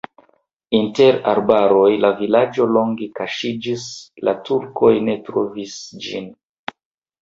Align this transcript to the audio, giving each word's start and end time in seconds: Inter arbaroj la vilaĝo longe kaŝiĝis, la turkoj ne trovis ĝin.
Inter 0.77 1.19
arbaroj 1.33 1.91
la 2.07 2.11
vilaĝo 2.23 2.67
longe 2.79 3.11
kaŝiĝis, 3.21 3.87
la 4.27 4.37
turkoj 4.51 4.95
ne 5.09 5.21
trovis 5.31 5.81
ĝin. 6.09 6.33